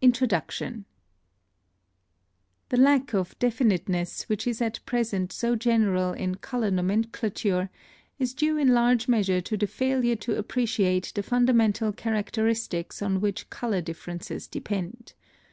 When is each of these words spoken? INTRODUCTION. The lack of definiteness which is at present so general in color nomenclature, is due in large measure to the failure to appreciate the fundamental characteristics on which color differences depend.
INTRODUCTION. 0.00 0.84
The 2.68 2.76
lack 2.76 3.12
of 3.12 3.36
definiteness 3.40 4.22
which 4.28 4.46
is 4.46 4.62
at 4.62 4.78
present 4.86 5.32
so 5.32 5.56
general 5.56 6.12
in 6.12 6.36
color 6.36 6.70
nomenclature, 6.70 7.68
is 8.20 8.34
due 8.34 8.56
in 8.56 8.72
large 8.72 9.08
measure 9.08 9.40
to 9.40 9.56
the 9.56 9.66
failure 9.66 10.14
to 10.14 10.38
appreciate 10.38 11.10
the 11.12 11.24
fundamental 11.24 11.92
characteristics 11.92 13.02
on 13.02 13.20
which 13.20 13.50
color 13.50 13.80
differences 13.80 14.46
depend. 14.46 15.14